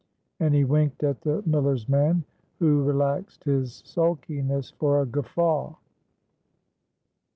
[0.39, 2.23] And he winked at the miller's man,
[2.57, 5.75] who relaxed his sulkiness for a guffaw.